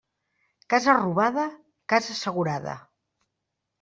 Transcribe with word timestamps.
Casa 0.73 0.95
robada, 1.03 1.45
casa 1.95 2.11
assegurada. 2.17 2.75